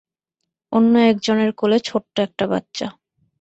[0.71, 2.87] অন্য এক জনের কোলে ছোট্ট একটা বাচ্চা।